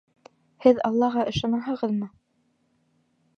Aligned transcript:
Һеҙ 0.63 0.79
Аллаға 0.89 1.25
ышанаһығыҙмы? 1.33 2.09